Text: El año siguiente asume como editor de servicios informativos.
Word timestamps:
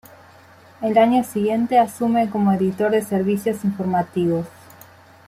El 0.81 0.97
año 0.97 1.23
siguiente 1.23 1.77
asume 1.77 2.27
como 2.31 2.51
editor 2.53 2.89
de 2.89 3.03
servicios 3.03 3.63
informativos. 3.63 4.47